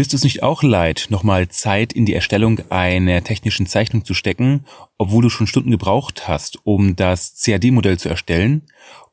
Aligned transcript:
Bist 0.00 0.14
du 0.14 0.16
es 0.16 0.24
nicht 0.24 0.42
auch 0.42 0.62
leid, 0.62 1.08
nochmal 1.10 1.48
Zeit 1.48 1.92
in 1.92 2.06
die 2.06 2.14
Erstellung 2.14 2.62
einer 2.70 3.22
technischen 3.22 3.66
Zeichnung 3.66 4.02
zu 4.02 4.14
stecken, 4.14 4.64
obwohl 4.96 5.22
du 5.22 5.28
schon 5.28 5.46
Stunden 5.46 5.70
gebraucht 5.70 6.26
hast, 6.26 6.58
um 6.64 6.96
das 6.96 7.34
CAD-Modell 7.44 7.98
zu 7.98 8.08
erstellen? 8.08 8.62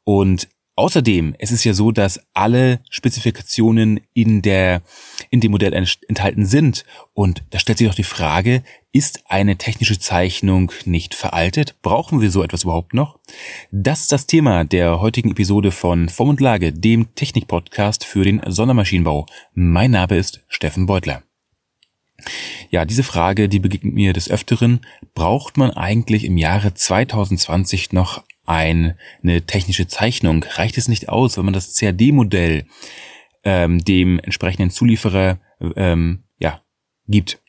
Und 0.05 0.47
Außerdem, 0.79 1.33
es 1.39 1.51
ist 1.51 1.63
ja 1.63 1.73
so, 1.73 1.91
dass 1.91 2.21
alle 2.35 2.81
Spezifikationen 2.91 3.99
in 4.13 4.43
der, 4.43 4.83
in 5.31 5.41
dem 5.41 5.49
Modell 5.49 5.73
enthalten 5.73 6.45
sind. 6.45 6.85
Und 7.15 7.43
da 7.49 7.57
stellt 7.57 7.79
sich 7.79 7.87
doch 7.87 7.95
die 7.95 8.03
Frage, 8.03 8.61
ist 8.91 9.23
eine 9.25 9.57
technische 9.57 9.97
Zeichnung 9.97 10.71
nicht 10.85 11.15
veraltet? 11.15 11.81
Brauchen 11.81 12.21
wir 12.21 12.29
so 12.29 12.43
etwas 12.43 12.63
überhaupt 12.63 12.93
noch? 12.93 13.17
Das 13.71 14.01
ist 14.01 14.11
das 14.11 14.27
Thema 14.27 14.65
der 14.65 15.01
heutigen 15.01 15.31
Episode 15.31 15.71
von 15.71 16.09
Form 16.09 16.29
und 16.29 16.41
Lage, 16.41 16.71
dem 16.71 17.15
Technik-Podcast 17.15 18.05
für 18.05 18.23
den 18.23 18.39
Sondermaschinenbau. 18.45 19.25
Mein 19.55 19.89
Name 19.89 20.15
ist 20.15 20.45
Steffen 20.47 20.85
Beutler. 20.85 21.23
Ja, 22.69 22.85
diese 22.85 23.03
Frage, 23.03 23.49
die 23.49 23.59
begegnet 23.59 23.95
mir 23.95 24.13
des 24.13 24.29
Öfteren. 24.29 24.81
Braucht 25.15 25.57
man 25.57 25.71
eigentlich 25.71 26.23
im 26.23 26.37
Jahre 26.37 26.75
2020 26.75 27.93
noch 27.93 28.23
eine 28.47 28.95
technische 29.45 29.87
Zeichnung? 29.87 30.43
Reicht 30.55 30.77
es 30.77 30.87
nicht 30.87 31.09
aus, 31.09 31.37
wenn 31.37 31.45
man 31.45 31.53
das 31.53 31.77
CAD-Modell 31.77 32.65
ähm, 33.43 33.83
dem 33.83 34.19
entsprechenden 34.19 34.71
Zulieferer 34.71 35.39
ähm, 35.75 36.23
ja, 36.39 36.61
gibt? 37.07 37.39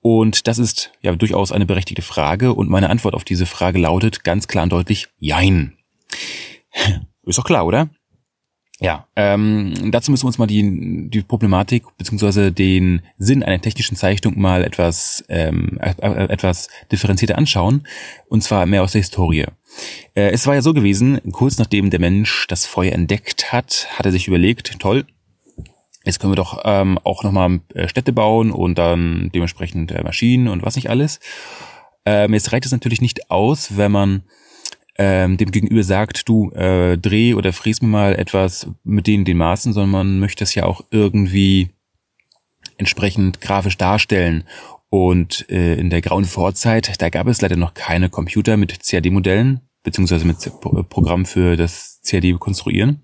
Und 0.00 0.46
das 0.46 0.58
ist 0.58 0.92
ja 1.02 1.14
durchaus 1.14 1.52
eine 1.52 1.66
berechtigte 1.66 2.02
Frage 2.02 2.54
und 2.54 2.70
meine 2.70 2.88
Antwort 2.88 3.14
auf 3.14 3.24
diese 3.24 3.44
Frage 3.44 3.78
lautet 3.78 4.24
ganz 4.24 4.48
klar 4.48 4.64
und 4.64 4.72
deutlich 4.72 5.08
Jein. 5.18 5.76
Ist 7.24 7.38
doch 7.38 7.44
klar, 7.44 7.66
oder? 7.66 7.90
Ja, 8.82 9.06
ähm, 9.14 9.90
dazu 9.90 10.10
müssen 10.10 10.24
wir 10.24 10.28
uns 10.28 10.38
mal 10.38 10.46
die, 10.46 11.10
die 11.10 11.20
Problematik 11.20 11.84
beziehungsweise 11.98 12.50
den 12.50 13.02
Sinn 13.18 13.42
einer 13.42 13.60
technischen 13.60 13.94
Zeichnung 13.94 14.40
mal 14.40 14.64
etwas, 14.64 15.22
ähm, 15.28 15.78
äh, 15.82 15.92
etwas 16.00 16.68
differenzierter 16.90 17.36
anschauen, 17.36 17.86
und 18.28 18.42
zwar 18.42 18.64
mehr 18.64 18.82
aus 18.82 18.92
der 18.92 19.02
Historie. 19.02 19.44
Äh, 20.14 20.30
es 20.30 20.46
war 20.46 20.54
ja 20.54 20.62
so 20.62 20.72
gewesen, 20.72 21.20
kurz 21.30 21.58
nachdem 21.58 21.90
der 21.90 22.00
Mensch 22.00 22.46
das 22.48 22.64
Feuer 22.64 22.92
entdeckt 22.92 23.52
hat, 23.52 23.86
hat 23.98 24.06
er 24.06 24.12
sich 24.12 24.28
überlegt, 24.28 24.78
toll, 24.78 25.04
jetzt 26.06 26.18
können 26.18 26.32
wir 26.32 26.36
doch 26.36 26.62
ähm, 26.64 26.98
auch 27.04 27.22
nochmal 27.22 27.60
äh, 27.74 27.86
Städte 27.86 28.14
bauen 28.14 28.50
und 28.50 28.78
dann 28.78 29.30
dementsprechend 29.34 29.92
äh, 29.92 30.02
Maschinen 30.02 30.48
und 30.48 30.64
was 30.64 30.76
nicht 30.76 30.88
alles. 30.88 31.20
Ähm, 32.06 32.32
jetzt 32.32 32.50
reicht 32.50 32.64
es 32.64 32.72
natürlich 32.72 33.02
nicht 33.02 33.30
aus, 33.30 33.76
wenn 33.76 33.92
man 33.92 34.22
ähm, 35.02 35.38
dem 35.38 35.50
Gegenüber 35.50 35.82
sagt, 35.82 36.28
du 36.28 36.50
äh, 36.50 36.98
dreh 36.98 37.32
oder 37.32 37.54
fräs 37.54 37.80
mir 37.80 37.88
mal 37.88 38.14
etwas 38.14 38.66
mit 38.84 39.06
denen 39.06 39.24
den 39.24 39.38
Maßen, 39.38 39.72
sondern 39.72 39.90
man 39.90 40.20
möchte 40.20 40.44
es 40.44 40.54
ja 40.54 40.64
auch 40.64 40.82
irgendwie 40.90 41.70
entsprechend 42.76 43.40
grafisch 43.40 43.78
darstellen. 43.78 44.44
Und 44.90 45.48
äh, 45.48 45.76
in 45.76 45.88
der 45.88 46.02
grauen 46.02 46.26
Vorzeit, 46.26 47.00
da 47.00 47.08
gab 47.08 47.28
es 47.28 47.40
leider 47.40 47.56
noch 47.56 47.72
keine 47.72 48.10
Computer 48.10 48.58
mit 48.58 48.84
CAD-Modellen, 48.84 49.62
beziehungsweise 49.82 50.26
mit 50.26 50.36
Programm 50.90 51.24
für 51.24 51.56
das 51.56 52.02
CAD 52.06 52.38
konstruieren. 52.38 53.02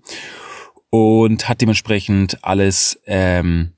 Und 0.91 1.49
hat 1.49 1.61
dementsprechend 1.61 2.43
alles 2.43 3.01
ähm, 3.07 3.71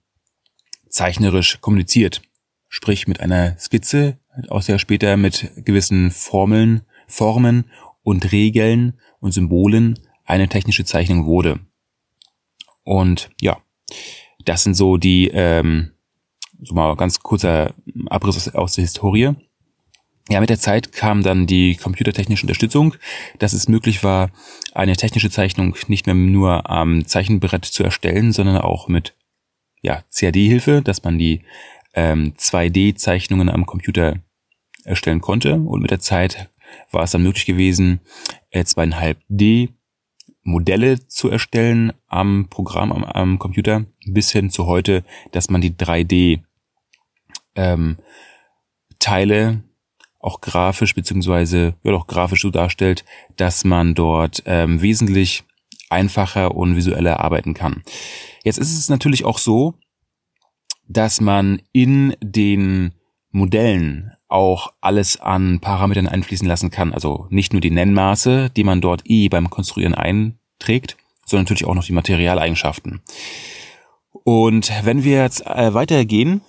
zeichnerisch 0.89 1.61
kommuniziert. 1.61 2.21
Sprich 2.67 3.07
mit 3.07 3.21
einer 3.21 3.57
Skizze, 3.57 4.17
aus 4.49 4.65
der 4.65 4.77
später 4.77 5.15
mit 5.15 5.51
gewissen 5.63 6.11
Formeln, 6.11 6.81
Formen 7.07 7.63
und 8.09 8.31
Regeln 8.31 8.99
und 9.19 9.31
Symbolen 9.31 9.99
eine 10.25 10.49
technische 10.49 10.85
Zeichnung 10.85 11.25
wurde. 11.25 11.59
Und 12.83 13.29
ja, 13.39 13.57
das 14.45 14.63
sind 14.63 14.75
so 14.75 14.97
die, 14.97 15.29
ähm, 15.33 15.91
so 16.61 16.73
mal 16.73 16.95
ganz 16.95 17.19
kurzer 17.19 17.73
Abriss 18.07 18.53
aus 18.53 18.73
der 18.73 18.83
Historie. 18.83 19.31
Ja, 20.29 20.39
mit 20.39 20.49
der 20.49 20.59
Zeit 20.59 20.91
kam 20.91 21.23
dann 21.23 21.47
die 21.47 21.75
computertechnische 21.75 22.43
Unterstützung, 22.43 22.95
dass 23.39 23.53
es 23.53 23.67
möglich 23.67 24.03
war, 24.03 24.29
eine 24.73 24.95
technische 24.95 25.31
Zeichnung 25.31 25.75
nicht 25.87 26.05
mehr 26.05 26.13
nur 26.13 26.69
am 26.69 27.05
Zeichenbrett 27.05 27.65
zu 27.65 27.83
erstellen, 27.83 28.31
sondern 28.31 28.57
auch 28.57 28.87
mit 28.87 29.15
ja, 29.81 30.03
CAD-Hilfe, 30.13 30.81
dass 30.83 31.03
man 31.03 31.17
die 31.17 31.41
ähm, 31.95 32.33
2D-Zeichnungen 32.37 33.49
am 33.49 33.65
Computer 33.65 34.17
erstellen 34.83 35.21
konnte. 35.21 35.55
Und 35.55 35.81
mit 35.81 35.89
der 35.89 35.99
Zeit 35.99 36.49
war 36.91 37.03
es 37.03 37.11
dann 37.11 37.23
möglich 37.23 37.45
gewesen, 37.45 38.01
äh, 38.51 38.63
zweieinhalb 38.63 39.19
D 39.27 39.69
Modelle 40.43 41.05
zu 41.07 41.29
erstellen 41.29 41.93
am 42.07 42.47
Programm, 42.49 42.91
am, 42.91 43.03
am 43.03 43.39
Computer, 43.39 43.85
bis 44.05 44.31
hin 44.31 44.49
zu 44.49 44.65
heute, 44.65 45.03
dass 45.31 45.49
man 45.49 45.61
die 45.61 45.71
3D 45.71 46.41
ähm, 47.55 47.97
Teile 48.99 49.63
auch 50.19 50.41
grafisch 50.41 50.95
beziehungsweise 50.95 51.75
ja 51.83 51.91
doch 51.91 52.07
grafisch 52.07 52.41
so 52.41 52.49
darstellt, 52.49 53.05
dass 53.37 53.63
man 53.63 53.95
dort 53.95 54.43
ähm, 54.45 54.81
wesentlich 54.81 55.43
einfacher 55.89 56.55
und 56.55 56.75
visueller 56.75 57.19
arbeiten 57.19 57.53
kann. 57.53 57.83
Jetzt 58.43 58.59
ist 58.59 58.77
es 58.77 58.89
natürlich 58.89 59.25
auch 59.25 59.37
so, 59.37 59.75
dass 60.87 61.21
man 61.21 61.61
in 61.71 62.15
den 62.21 62.93
Modellen 63.31 64.11
auch 64.29 64.71
alles 64.79 65.19
an 65.19 65.59
Parametern 65.59 66.07
einfließen 66.07 66.47
lassen 66.47 66.69
kann. 66.69 66.93
Also 66.93 67.27
nicht 67.29 67.51
nur 67.51 67.61
die 67.61 67.71
Nennmaße, 67.71 68.49
die 68.55 68.63
man 68.63 68.79
dort 68.79 69.01
eh 69.05 69.27
beim 69.27 69.49
Konstruieren 69.49 69.95
einträgt, 69.95 70.97
sondern 71.25 71.43
natürlich 71.45 71.65
auch 71.65 71.75
noch 71.75 71.83
die 71.83 71.93
Materialeigenschaften. 71.93 73.01
Und 74.23 74.71
wenn 74.83 75.03
wir 75.03 75.21
jetzt 75.23 75.45
äh, 75.45 75.73
weitergehen, 75.73 76.41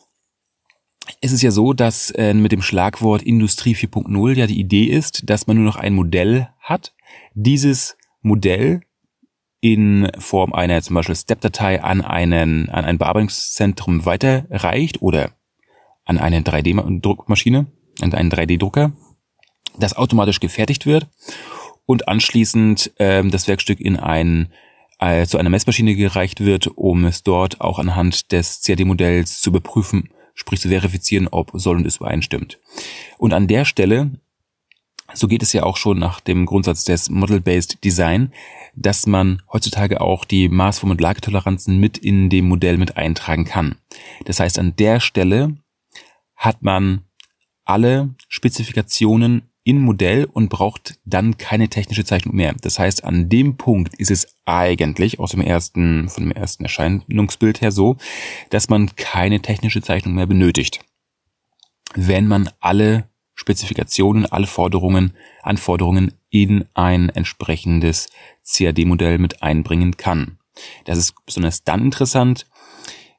ist 1.20 1.32
es 1.32 1.42
ja 1.42 1.50
so, 1.50 1.72
dass 1.72 2.10
äh, 2.10 2.34
mit 2.34 2.52
dem 2.52 2.62
Schlagwort 2.62 3.22
Industrie 3.22 3.74
4.0 3.74 4.36
ja 4.36 4.46
die 4.46 4.60
Idee 4.60 4.84
ist, 4.84 5.28
dass 5.28 5.46
man 5.46 5.56
nur 5.56 5.66
noch 5.66 5.76
ein 5.76 5.94
Modell 5.94 6.48
hat. 6.60 6.94
Dieses 7.34 7.96
Modell 8.22 8.82
in 9.60 10.10
Form 10.18 10.52
einer 10.52 10.80
zum 10.82 10.94
Beispiel 10.94 11.16
Step-Datei 11.16 11.82
an 11.82 12.02
einen 12.02 12.68
an 12.70 12.84
ein 12.84 12.98
Bearbeitungszentrum 12.98 14.06
weiterreicht 14.06 15.02
oder 15.02 15.32
an 16.10 16.18
eine 16.18 16.40
3D-Druckmaschine, 16.40 17.66
an 18.00 18.12
einen 18.12 18.32
3D-Drucker, 18.32 18.92
das 19.78 19.96
automatisch 19.96 20.40
gefertigt 20.40 20.84
wird 20.84 21.06
und 21.86 22.08
anschließend 22.08 22.92
ähm, 22.98 23.30
das 23.30 23.46
Werkstück 23.46 23.80
in 23.80 23.96
ein 23.96 24.52
äh, 24.98 25.24
zu 25.26 25.38
einer 25.38 25.50
Messmaschine 25.50 25.94
gereicht 25.94 26.40
wird, 26.40 26.66
um 26.66 27.04
es 27.04 27.22
dort 27.22 27.60
auch 27.60 27.78
anhand 27.78 28.32
des 28.32 28.60
CAD-Modells 28.62 29.40
zu 29.40 29.50
überprüfen, 29.50 30.10
sprich 30.34 30.60
zu 30.60 30.68
verifizieren, 30.68 31.28
ob 31.28 31.52
soll 31.54 31.76
und 31.76 31.86
es 31.86 31.98
übereinstimmt. 31.98 32.58
Und 33.16 33.32
an 33.32 33.46
der 33.46 33.64
Stelle, 33.64 34.10
so 35.14 35.28
geht 35.28 35.44
es 35.44 35.52
ja 35.52 35.62
auch 35.62 35.76
schon 35.76 36.00
nach 36.00 36.18
dem 36.18 36.44
Grundsatz 36.44 36.82
des 36.82 37.08
Model-Based 37.08 37.84
Design, 37.84 38.32
dass 38.74 39.06
man 39.06 39.42
heutzutage 39.52 40.00
auch 40.00 40.24
die 40.24 40.48
Maßform- 40.48 40.90
und 40.90 41.00
Lagetoleranzen 41.00 41.78
mit 41.78 41.98
in 41.98 42.30
dem 42.30 42.48
Modell 42.48 42.78
mit 42.78 42.96
eintragen 42.96 43.44
kann. 43.44 43.76
Das 44.24 44.40
heißt, 44.40 44.58
an 44.58 44.74
der 44.76 44.98
Stelle 44.98 45.56
hat 46.40 46.62
man 46.62 47.02
alle 47.66 48.14
Spezifikationen 48.28 49.42
in 49.62 49.78
Modell 49.78 50.24
und 50.24 50.48
braucht 50.48 50.98
dann 51.04 51.36
keine 51.36 51.68
technische 51.68 52.04
Zeichnung 52.04 52.34
mehr. 52.34 52.56
Das 52.62 52.78
heißt, 52.78 53.04
an 53.04 53.28
dem 53.28 53.58
Punkt 53.58 53.94
ist 53.96 54.10
es 54.10 54.34
eigentlich 54.46 55.20
aus 55.20 55.32
dem 55.32 55.42
ersten, 55.42 56.08
von 56.08 56.24
dem 56.24 56.32
ersten 56.32 56.64
Erscheinungsbild 56.64 57.60
her 57.60 57.70
so, 57.70 57.98
dass 58.48 58.70
man 58.70 58.96
keine 58.96 59.42
technische 59.42 59.82
Zeichnung 59.82 60.14
mehr 60.14 60.26
benötigt. 60.26 60.80
Wenn 61.94 62.26
man 62.26 62.48
alle 62.58 63.10
Spezifikationen, 63.34 64.24
alle 64.24 64.46
Forderungen, 64.46 65.12
Anforderungen 65.42 66.14
in 66.30 66.64
ein 66.72 67.10
entsprechendes 67.10 68.08
CAD-Modell 68.44 69.18
mit 69.18 69.42
einbringen 69.42 69.98
kann. 69.98 70.38
Das 70.86 70.96
ist 70.96 71.14
besonders 71.26 71.64
dann 71.64 71.82
interessant, 71.82 72.46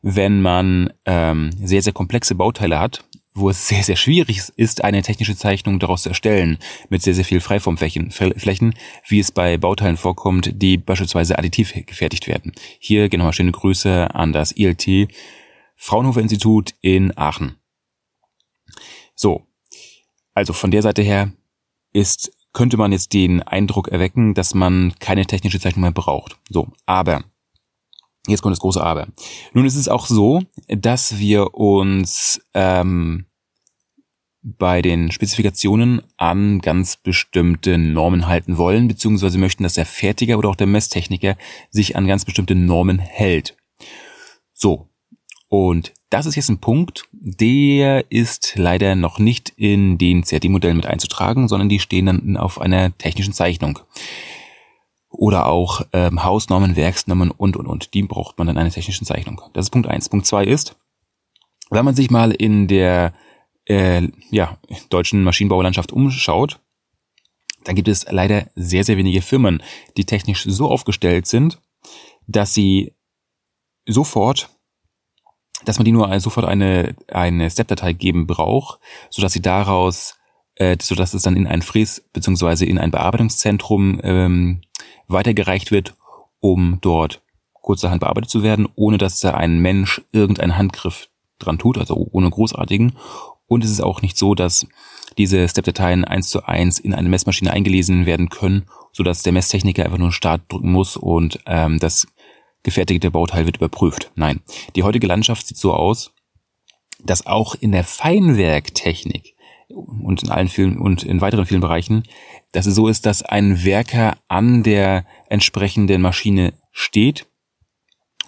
wenn 0.01 0.41
man 0.41 0.91
ähm, 1.05 1.51
sehr, 1.63 1.81
sehr 1.81 1.93
komplexe 1.93 2.35
Bauteile 2.35 2.79
hat, 2.79 3.03
wo 3.33 3.50
es 3.50 3.68
sehr, 3.68 3.83
sehr 3.83 3.95
schwierig 3.95 4.42
ist, 4.56 4.83
eine 4.83 5.01
technische 5.01 5.36
Zeichnung 5.36 5.80
daraus 5.80 6.04
zu 6.04 6.10
erstellen, 6.10 6.57
mit 6.89 7.01
sehr, 7.01 7.13
sehr 7.13 7.25
viel 7.25 7.39
Freiformflächen, 7.39 8.12
Flächen, 8.12 8.75
wie 9.07 9.19
es 9.19 9.31
bei 9.31 9.57
Bauteilen 9.57 9.98
vorkommt, 9.98 10.51
die 10.62 10.78
beispielsweise 10.78 11.38
additiv 11.38 11.74
gefertigt 11.86 12.28
werden. 12.28 12.51
Hier 12.80 13.10
gehen 13.10 13.19
nochmal 13.19 13.33
schöne 13.33 13.51
Grüße 13.51 14.13
an 14.13 14.33
das 14.33 14.51
ILT 14.51 15.10
Fraunhofer 15.75 16.22
Institut 16.22 16.75
in 16.81 17.18
Aachen. 17.18 17.56
So. 19.16 19.48
Also 20.34 20.54
von 20.54 20.72
der 20.72 20.81
Seite 20.81 21.01
her 21.01 21.31
ist, 21.92 22.31
könnte 22.54 22.77
man 22.77 22.92
jetzt 22.92 23.13
den 23.13 23.42
Eindruck 23.42 23.88
erwecken, 23.88 24.34
dass 24.34 24.54
man 24.54 24.94
keine 25.00 25.25
technische 25.25 25.60
Zeichnung 25.60 25.81
mehr 25.81 25.92
braucht. 25.92 26.38
So. 26.50 26.68
Aber 26.86 27.24
Jetzt 28.27 28.41
kommt 28.41 28.53
das 28.53 28.59
große 28.59 28.83
Aber. 28.83 29.07
Nun 29.53 29.65
ist 29.65 29.75
es 29.75 29.88
auch 29.88 30.06
so, 30.06 30.41
dass 30.68 31.18
wir 31.18 31.56
uns 31.56 32.41
ähm, 32.53 33.25
bei 34.44 34.81
den 34.81 35.12
Spezifikationen 35.12 36.01
an 36.18 36.59
ganz 36.59 36.97
bestimmte 36.97 37.77
Normen 37.77 38.27
halten 38.27 38.57
wollen, 38.57 38.88
beziehungsweise 38.88 39.38
möchten, 39.38 39.63
dass 39.63 39.75
der 39.75 39.85
Fertiger 39.85 40.38
oder 40.38 40.50
auch 40.50 40.56
der 40.56 40.68
Messtechniker 40.68 41.38
sich 41.69 41.95
an 41.95 42.07
ganz 42.07 42.25
bestimmte 42.25 42.56
Normen 42.56 43.00
hält. 43.00 43.56
So. 44.53 44.88
Und 45.47 45.94
das 46.09 46.25
ist 46.25 46.35
jetzt 46.35 46.50
ein 46.50 46.59
Punkt, 46.59 47.07
der 47.12 48.09
ist 48.09 48.53
leider 48.56 48.95
noch 48.95 49.19
nicht 49.19 49.51
in 49.57 49.97
den 49.97 50.24
CAD-Modellen 50.24 50.77
mit 50.77 50.85
einzutragen, 50.85 51.47
sondern 51.47 51.69
die 51.69 51.79
stehen 51.79 52.06
dann 52.06 52.38
auf 52.38 52.59
einer 52.59 52.97
technischen 52.97 53.33
Zeichnung. 53.33 53.79
Oder 55.21 55.45
auch 55.45 55.83
ähm, 55.94 56.23
Hausnormen, 56.23 56.75
Werksnormen 56.75 57.29
und, 57.29 57.56
und, 57.56 57.68
und. 57.68 57.94
Die 57.94 58.01
braucht 58.01 58.39
man 58.39 58.47
dann 58.47 58.56
in 58.56 58.62
einer 58.62 58.71
technischen 58.71 59.06
Zeichnung. 59.06 59.39
Das 59.53 59.68
ist 59.68 59.69
Punkt 59.69 59.88
eins. 59.88 60.09
Punkt 60.09 60.25
zwei 60.25 60.44
ist, 60.44 60.75
wenn 61.69 61.85
man 61.85 61.94
sich 61.94 62.09
mal 62.09 62.31
in 62.31 62.68
der 62.68 63.13
äh, 63.65 64.07
ja, 64.31 64.57
deutschen 64.89 65.23
Maschinenbaulandschaft 65.23 65.91
umschaut, 65.91 66.59
dann 67.65 67.75
gibt 67.75 67.88
es 67.88 68.07
leider 68.09 68.47
sehr, 68.56 68.83
sehr 68.83 68.97
wenige 68.97 69.21
Firmen, 69.21 69.62
die 69.95 70.06
technisch 70.06 70.44
so 70.47 70.71
aufgestellt 70.71 71.27
sind, 71.27 71.62
dass 72.25 72.56
sie 72.56 72.95
sofort 73.88 74.50
dass 75.65 75.77
man 75.77 75.85
die 75.85 75.91
nur 75.91 76.19
sofort 76.19 76.47
eine, 76.47 76.95
eine 77.07 77.47
Step-Datei 77.47 77.94
geben 77.94 78.25
braucht, 78.25 78.79
so 79.12 79.21
dass 79.21 79.33
sie 79.33 79.44
daraus, 79.44 80.15
äh, 80.56 80.75
so 80.81 80.95
dass 80.95 81.13
es 81.13 81.21
dann 81.21 81.35
in 81.35 81.45
ein 81.45 81.62
Fräs- 81.62 82.01
beziehungsweise 82.13 82.65
in 82.65 82.79
ein 82.79 82.89
Bearbeitungszentrum 82.89 84.01
ähm, 84.03 84.62
weitergereicht 85.12 85.72
wird, 85.72 85.96
um 86.40 86.80
dort 86.81 87.22
kurzerhand 87.54 88.02
bearbeitet 88.02 88.30
zu 88.30 88.44
werden, 88.44 88.68
ohne 88.75 88.98
dass 88.98 89.19
da 89.19 89.31
ein 89.34 89.60
Mensch 89.60 90.02
irgendeinen 90.12 90.58
Handgriff 90.58 91.10
dran 91.40 91.60
tut, 91.60 91.78
also 91.78 91.96
ohne 92.12 92.30
großartigen. 92.30 92.94
Und 93.48 93.63
es 93.63 93.72
ist 93.72 93.81
auch 93.81 94.02
nicht 94.02 94.18
so, 94.18 94.36
dass 94.36 94.68
diese 95.18 95.48
Step-Dateien 95.48 96.06
eins 96.06 96.30
zu 96.30 96.46
eins 96.48 96.80
in 96.80 96.94
eine 96.94 97.10
Messmaschine 97.10 97.52
eingelesen 97.52 98.06
werden 98.06 98.30
können, 98.30 98.66
so 98.94 99.04
dass 99.04 99.24
der 99.24 99.34
Messtechniker 99.34 99.84
einfach 99.84 99.98
nur 99.98 100.12
Start 100.12 100.42
drücken 100.50 100.72
muss 100.72 100.98
und 100.98 101.40
ähm, 101.46 101.80
das 101.80 102.08
gefertigte 102.63 103.12
Bauteil 103.12 103.46
wird 103.46 103.58
überprüft. 103.58 104.12
Nein, 104.16 104.42
die 104.75 104.84
heutige 104.84 105.08
Landschaft 105.08 105.48
sieht 105.48 105.58
so 105.58 105.74
aus, 105.74 106.13
dass 107.04 107.25
auch 107.25 107.56
in 107.56 107.72
der 107.72 107.84
Feinwerktechnik 107.84 109.36
und 109.73 110.23
in 110.23 110.29
allen 110.29 110.47
vielen 110.47 110.77
und 110.77 111.03
in 111.03 111.21
weiteren 111.21 111.45
vielen 111.45 111.62
Bereichen, 111.62 112.03
dass 112.51 112.65
es 112.65 112.75
so 112.75 112.88
ist, 112.88 113.06
dass 113.06 113.23
ein 113.23 113.63
Werker 113.63 114.18
an 114.27 114.63
der 114.63 115.06
entsprechenden 115.29 116.01
Maschine 116.01 116.53
steht 116.71 117.27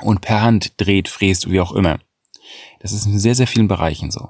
und 0.01 0.21
per 0.21 0.41
Hand 0.41 0.73
dreht, 0.77 1.07
fräst, 1.07 1.49
wie 1.49 1.59
auch 1.59 1.71
immer. 1.71 1.99
Das 2.79 2.91
ist 2.91 3.05
in 3.05 3.19
sehr, 3.19 3.35
sehr 3.35 3.47
vielen 3.47 3.67
Bereichen 3.67 4.11
so. 4.11 4.29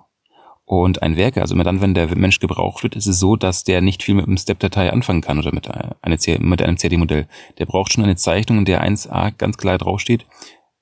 Und 0.65 1.01
ein 1.01 1.17
Werker, 1.17 1.41
also 1.41 1.55
immer 1.55 1.65
dann, 1.65 1.81
wenn 1.81 1.93
der 1.93 2.15
Mensch 2.15 2.39
gebraucht 2.39 2.83
wird, 2.83 2.95
ist 2.95 3.07
es 3.07 3.19
so, 3.19 3.35
dass 3.35 3.63
der 3.63 3.81
nicht 3.81 4.01
viel 4.01 4.15
mit 4.15 4.27
einem 4.27 4.37
Step-Datei 4.37 4.91
anfangen 4.91 5.21
kann 5.21 5.37
oder 5.37 5.53
mit, 5.53 5.69
eine, 5.69 6.39
mit 6.39 6.61
einem 6.61 6.77
CD-Modell. 6.77 7.27
Der 7.57 7.65
braucht 7.65 7.91
schon 7.91 8.03
eine 8.03 8.15
Zeichnung, 8.15 8.59
in 8.59 8.65
der 8.65 8.83
1a 8.83 9.31
ganz 9.37 9.57
klar 9.57 9.77
draufsteht, 9.77 10.25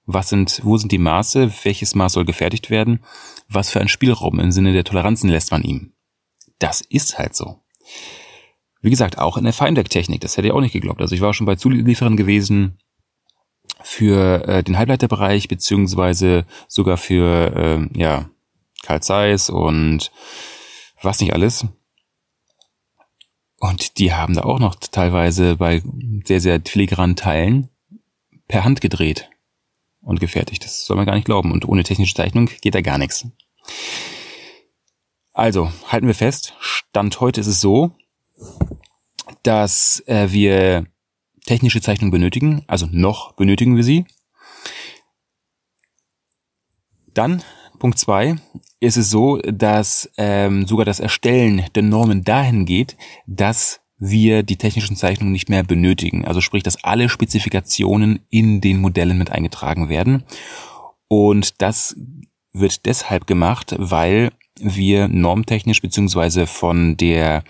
was 0.05 0.29
sind, 0.29 0.61
wo 0.63 0.77
sind 0.77 0.91
die 0.91 0.97
Maße, 0.97 1.51
welches 1.63 1.95
Maß 1.95 2.13
soll 2.13 2.25
gefertigt 2.25 2.69
werden, 2.69 3.03
was 3.47 3.71
für 3.71 3.81
ein 3.81 3.87
Spielraum 3.87 4.39
im 4.39 4.51
Sinne 4.51 4.71
der 4.71 4.83
Toleranzen 4.83 5.29
lässt 5.29 5.51
man 5.51 5.63
ihm. 5.63 5.90
Das 6.61 6.81
ist 6.81 7.17
halt 7.17 7.35
so. 7.35 7.59
Wie 8.81 8.91
gesagt, 8.91 9.17
auch 9.17 9.35
in 9.35 9.43
der 9.43 9.53
Feinwerktechnik, 9.53 10.21
das 10.21 10.37
hätte 10.37 10.47
ich 10.47 10.53
auch 10.53 10.61
nicht 10.61 10.73
geglaubt. 10.73 11.01
Also 11.01 11.15
ich 11.15 11.21
war 11.21 11.33
schon 11.33 11.47
bei 11.47 11.55
Zulieferern 11.55 12.17
gewesen 12.17 12.77
für 13.83 14.47
äh, 14.47 14.63
den 14.63 14.77
Halbleiterbereich, 14.77 15.47
beziehungsweise 15.47 16.45
sogar 16.67 16.97
für, 16.97 17.89
äh, 17.95 17.99
ja, 17.99 18.29
Karl 18.83 19.01
Zeiss 19.01 19.49
und 19.49 20.11
was 21.01 21.19
nicht 21.19 21.33
alles. 21.33 21.65
Und 23.57 23.97
die 23.97 24.13
haben 24.13 24.35
da 24.35 24.43
auch 24.43 24.59
noch 24.59 24.75
teilweise 24.75 25.55
bei 25.55 25.81
sehr, 26.25 26.41
sehr 26.41 26.61
filigranen 26.63 27.15
Teilen 27.15 27.69
per 28.47 28.63
Hand 28.63 28.81
gedreht 28.81 29.29
und 30.01 30.19
gefertigt. 30.19 30.63
Das 30.63 30.85
soll 30.85 30.97
man 30.97 31.05
gar 31.07 31.15
nicht 31.15 31.25
glauben. 31.25 31.51
Und 31.51 31.67
ohne 31.67 31.83
technische 31.83 32.15
Zeichnung 32.15 32.49
geht 32.61 32.75
da 32.75 32.81
gar 32.81 32.97
nichts. 32.99 33.27
Also, 35.41 35.71
halten 35.87 36.05
wir 36.05 36.13
fest, 36.13 36.53
Stand 36.59 37.19
heute 37.19 37.41
ist 37.41 37.47
es 37.47 37.61
so, 37.61 37.95
dass 39.41 40.03
äh, 40.05 40.27
wir 40.29 40.85
technische 41.47 41.81
Zeichnung 41.81 42.11
benötigen, 42.11 42.63
also 42.67 42.87
noch 42.91 43.31
benötigen 43.31 43.75
wir 43.75 43.83
sie. 43.83 44.05
Dann 47.15 47.41
Punkt 47.79 47.97
zwei 47.97 48.35
ist 48.79 48.97
es 48.97 49.09
so, 49.09 49.37
dass 49.39 50.11
ähm, 50.17 50.67
sogar 50.67 50.85
das 50.85 50.99
Erstellen 50.99 51.65
der 51.73 51.81
Normen 51.81 52.23
dahin 52.23 52.67
geht, 52.67 52.95
dass 53.25 53.81
wir 53.97 54.43
die 54.43 54.57
technischen 54.57 54.95
Zeichnungen 54.95 55.33
nicht 55.33 55.49
mehr 55.49 55.63
benötigen. 55.63 56.23
Also 56.23 56.41
sprich, 56.41 56.61
dass 56.61 56.83
alle 56.83 57.09
Spezifikationen 57.09 58.19
in 58.29 58.61
den 58.61 58.79
Modellen 58.79 59.17
mit 59.17 59.31
eingetragen 59.31 59.89
werden. 59.89 60.23
Und 61.07 61.63
das 61.63 61.95
wird 62.53 62.85
deshalb 62.85 63.25
gemacht, 63.25 63.73
weil 63.79 64.29
wir 64.59 65.07
normtechnisch 65.07 65.81
beziehungsweise 65.81 66.47
von 66.47 66.97
der 66.97 67.43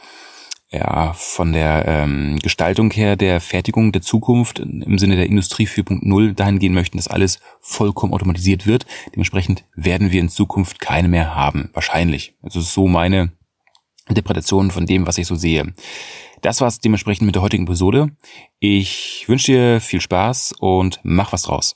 ja, 0.73 1.11
von 1.13 1.51
der 1.51 1.85
ähm, 1.85 2.39
Gestaltung 2.41 2.91
her 2.91 3.17
der 3.17 3.41
Fertigung 3.41 3.91
der 3.91 4.01
Zukunft 4.01 4.59
im 4.59 4.97
Sinne 4.97 5.17
der 5.17 5.25
Industrie 5.25 5.67
4.0 5.67 6.33
dahin 6.33 6.59
gehen 6.59 6.73
möchten, 6.73 6.97
dass 6.97 7.09
alles 7.09 7.41
vollkommen 7.59 8.13
automatisiert 8.13 8.65
wird. 8.65 8.85
Dementsprechend 9.13 9.65
werden 9.75 10.11
wir 10.13 10.21
in 10.21 10.29
Zukunft 10.29 10.79
keine 10.79 11.09
mehr 11.09 11.35
haben. 11.35 11.69
Wahrscheinlich. 11.73 12.35
Also 12.41 12.61
so 12.61 12.87
meine 12.87 13.33
Interpretation 14.07 14.71
von 14.71 14.85
dem, 14.85 15.05
was 15.05 15.17
ich 15.17 15.27
so 15.27 15.35
sehe. 15.35 15.73
Das 16.41 16.61
war's 16.61 16.79
dementsprechend 16.79 17.25
mit 17.25 17.35
der 17.35 17.41
heutigen 17.41 17.65
Episode. 17.65 18.15
Ich 18.59 19.25
wünsche 19.27 19.51
dir 19.51 19.81
viel 19.81 19.99
Spaß 19.99 20.53
und 20.59 21.01
mach 21.03 21.33
was 21.33 21.43
draus. 21.43 21.75